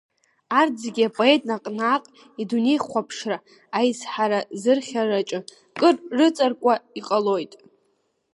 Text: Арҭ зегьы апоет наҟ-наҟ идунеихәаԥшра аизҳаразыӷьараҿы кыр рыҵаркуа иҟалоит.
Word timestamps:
Арҭ 0.59 0.73
зегьы 0.83 1.03
апоет 1.07 1.41
наҟ-наҟ 1.49 2.03
идунеихәаԥшра 2.41 3.37
аизҳаразыӷьараҿы 3.77 5.39
кыр 5.79 5.95
рыҵаркуа 6.17 6.75
иҟалоит. 6.99 7.51